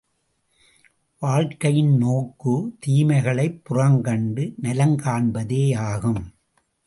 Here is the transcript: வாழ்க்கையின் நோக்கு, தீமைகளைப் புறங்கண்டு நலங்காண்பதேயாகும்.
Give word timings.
வாழ்க்கையின் 1.19 1.97
நோக்கு, 1.97 2.75
தீமைகளைப் 2.79 3.61
புறங்கண்டு 3.69 4.53
நலங்காண்பதேயாகும். 4.61 6.23